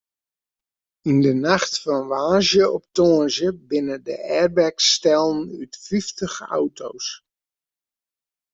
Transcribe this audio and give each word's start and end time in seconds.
Yn 1.09 1.17
de 1.25 1.33
nacht 1.47 1.73
fan 1.83 2.03
woansdei 2.11 2.67
op 2.77 2.85
tongersdei 2.95 3.51
binne 3.69 3.97
de 4.07 4.15
airbags 4.39 4.85
stellen 4.95 5.39
út 5.61 5.73
fyftich 5.85 6.37
auto's. 6.57 7.07